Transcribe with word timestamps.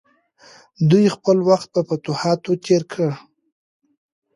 دوی 0.89 1.05
خپل 1.15 1.37
وخت 1.49 1.67
په 1.73 1.81
فتوحاتو 1.87 2.51
تیر 2.65 2.83
کړ. 2.91 3.09